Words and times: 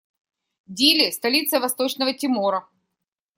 Дили- 0.65 1.11
столица 1.11 1.59
Восточного 1.59 2.15
Тимора. 2.15 2.67